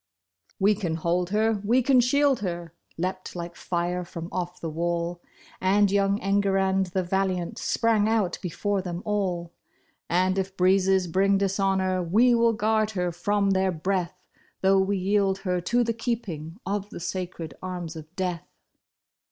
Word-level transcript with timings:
We 0.59 0.73
can 0.73 0.95
hold 0.95 1.29
her, 1.29 1.61
we 1.63 1.83
can 1.83 1.99
shield 1.99 2.39
her," 2.39 2.73
leaped 2.97 3.35
like 3.35 3.55
fire 3.55 4.03
from 4.03 4.29
off 4.31 4.59
the 4.59 4.67
wall. 4.67 5.21
And 5.61 5.91
young 5.91 6.19
Enguerrand 6.23 6.87
the 6.87 7.03
valiant, 7.03 7.59
sprang 7.59 8.09
out 8.09 8.39
be 8.41 8.49
fore 8.49 8.81
them 8.81 9.03
all. 9.05 9.53
"And 10.09 10.39
if 10.39 10.57
breezes 10.57 11.05
bring 11.05 11.37
dishonor, 11.37 12.01
we 12.01 12.33
will 12.33 12.53
guard 12.53 12.89
her 12.97 13.11
from 13.11 13.51
their 13.51 13.71
breath. 13.71 14.17
Though 14.61 14.79
we 14.79 14.97
yield 14.97 15.37
her 15.45 15.61
to 15.61 15.83
the 15.83 15.93
keeping 15.93 16.57
of 16.65 16.89
the 16.89 16.99
sacred 16.99 17.53
arms 17.61 17.95
of 17.95 18.07
Death." 18.15 18.47